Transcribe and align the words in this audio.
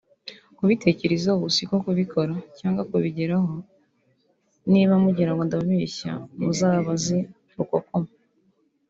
kubitekereza 0.57 1.29
siko 1.55 1.75
kubikora 1.85 2.33
cyangwa 2.57 2.81
kubigeraho 2.89 3.53
niba 4.71 4.93
mugirango 5.03 5.41
ndabeshya 5.47 6.11
muzabaze 6.39 7.17
Rukokoma 7.55 8.11